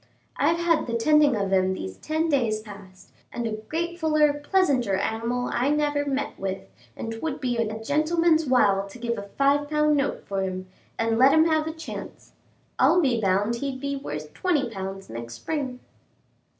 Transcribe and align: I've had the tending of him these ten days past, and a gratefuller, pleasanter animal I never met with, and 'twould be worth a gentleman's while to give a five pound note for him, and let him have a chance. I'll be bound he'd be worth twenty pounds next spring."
I've 0.35 0.57
had 0.57 0.87
the 0.87 0.95
tending 0.95 1.35
of 1.35 1.53
him 1.53 1.75
these 1.75 1.95
ten 1.97 2.27
days 2.27 2.59
past, 2.61 3.11
and 3.31 3.45
a 3.45 3.51
gratefuller, 3.51 4.33
pleasanter 4.41 4.95
animal 4.95 5.51
I 5.53 5.69
never 5.69 6.05
met 6.07 6.39
with, 6.39 6.63
and 6.97 7.11
'twould 7.11 7.39
be 7.39 7.55
worth 7.59 7.71
a 7.71 7.83
gentleman's 7.83 8.47
while 8.47 8.87
to 8.89 8.97
give 8.97 9.19
a 9.19 9.29
five 9.37 9.69
pound 9.69 9.95
note 9.97 10.25
for 10.25 10.41
him, 10.41 10.65
and 10.97 11.19
let 11.19 11.33
him 11.35 11.45
have 11.45 11.67
a 11.67 11.71
chance. 11.71 12.31
I'll 12.79 12.99
be 12.99 13.21
bound 13.21 13.57
he'd 13.57 13.79
be 13.79 13.95
worth 13.95 14.33
twenty 14.33 14.71
pounds 14.71 15.07
next 15.07 15.35
spring." 15.35 15.79